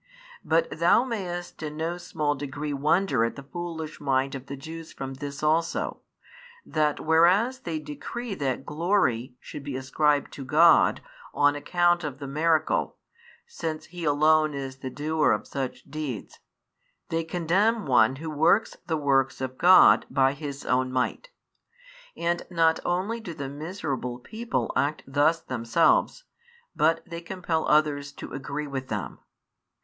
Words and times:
But 0.43 0.79
thou 0.79 1.03
mayest 1.03 1.61
in 1.61 1.77
no 1.77 1.99
small 1.99 2.33
degree 2.33 2.73
wonder 2.73 3.23
at 3.23 3.35
the 3.35 3.43
foolish 3.43 4.01
mind 4.01 4.33
of 4.33 4.47
the 4.47 4.57
Jews 4.57 4.91
from 4.91 5.13
this 5.13 5.43
also, 5.43 5.99
that 6.65 6.99
whereas 6.99 7.59
they 7.59 7.77
decree 7.77 8.33
that 8.33 8.65
glory 8.65 9.35
should 9.39 9.63
be 9.63 9.75
ascribed 9.75 10.33
to 10.33 10.43
God 10.43 11.01
on 11.35 11.55
account 11.55 12.03
of 12.03 12.17
the 12.17 12.25
miracle, 12.25 12.97
since 13.45 13.85
He 13.85 14.03
alone 14.03 14.55
is 14.55 14.77
the 14.77 14.89
doer 14.89 15.31
of 15.33 15.45
such 15.45 15.83
deeds, 15.83 16.39
they 17.09 17.23
condemn 17.23 17.85
One 17.85 18.15
Who 18.15 18.31
works 18.31 18.77
the 18.87 18.97
works 18.97 19.39
of 19.39 19.55
God 19.59 20.07
by 20.09 20.33
His 20.33 20.65
own 20.65 20.91
might; 20.91 21.29
and 22.17 22.41
not 22.49 22.79
only 22.83 23.19
do 23.19 23.35
the 23.35 23.49
miserable 23.49 24.17
people 24.17 24.73
act 24.75 25.03
thus 25.05 25.41
themselves, 25.41 26.23
but 26.75 27.03
they 27.05 27.21
compel 27.21 27.67
others 27.67 28.11
to 28.13 28.33
agree 28.33 28.65
with 28.65 28.87
them. 28.87 29.19